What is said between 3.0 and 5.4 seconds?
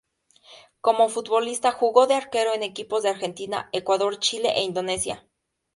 de Argentina, Ecuador, Chile e Indonesia.